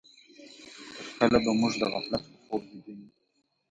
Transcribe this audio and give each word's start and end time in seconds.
تر 0.95 1.05
کله 1.29 1.37
به 1.43 1.51
موږ 1.59 1.73
د 1.81 1.83
غفلت 1.93 2.23
په 2.29 2.37
خوب 2.45 2.61
ويده 2.71 2.91
يو؟ 2.97 3.05